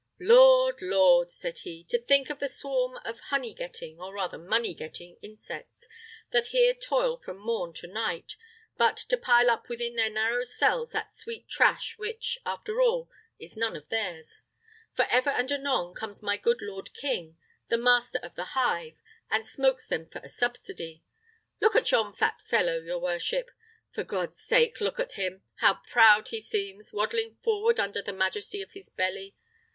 "Lord! 0.19 0.81
Lord!" 0.81 1.29
said 1.29 1.59
he, 1.59 1.83
"to 1.89 2.01
think 2.01 2.31
of 2.31 2.39
the 2.39 2.49
swarm 2.49 2.95
of 3.05 3.19
honey 3.29 3.53
getting, 3.53 3.99
or 3.99 4.11
rather 4.15 4.39
money 4.39 4.73
getting 4.73 5.17
insects, 5.21 5.87
that 6.31 6.47
here 6.47 6.73
toil 6.73 7.17
from 7.17 7.37
morn 7.37 7.71
to 7.73 7.85
night, 7.85 8.35
but 8.77 8.97
to 8.97 9.15
pile 9.15 9.51
up 9.51 9.69
within 9.69 9.93
their 9.95 10.09
narrow 10.09 10.43
cells 10.43 10.91
that 10.93 11.13
sweet 11.13 11.47
trash 11.47 11.99
which, 11.99 12.39
after 12.47 12.81
all, 12.81 13.11
is 13.37 13.55
none 13.55 13.75
of 13.75 13.89
theirs; 13.89 14.41
for 14.95 15.05
ever 15.11 15.29
and 15.29 15.51
anon 15.51 15.93
comes 15.93 16.23
my 16.23 16.35
good 16.35 16.63
lord 16.63 16.95
king, 16.95 17.37
the 17.67 17.77
master 17.77 18.17
of 18.23 18.33
the 18.33 18.57
hive, 18.57 18.97
and 19.29 19.45
smokes 19.45 19.85
them 19.85 20.09
for 20.09 20.17
a 20.23 20.29
subsidy. 20.29 21.03
Look 21.61 21.75
at 21.75 21.91
yon 21.91 22.15
fat 22.15 22.41
fellow, 22.49 22.79
your 22.79 22.97
worship! 22.97 23.51
For 23.93 24.03
God's 24.03 24.41
sake, 24.41 24.81
look 24.81 24.99
at 24.99 25.11
him! 25.13 25.43
How 25.57 25.75
proud 25.91 26.29
he 26.29 26.41
seems, 26.41 26.91
waddling 26.91 27.37
forward 27.43 27.79
under 27.79 28.01
the 28.01 28.11
majesty 28.13 28.63
of 28.63 28.71
his 28.71 28.89
belly! 28.89 29.35